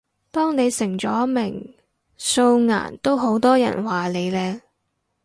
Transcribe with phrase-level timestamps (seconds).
[0.31, 1.75] 當你成咗名，
[2.17, 4.59] 素顏都好多人話你靚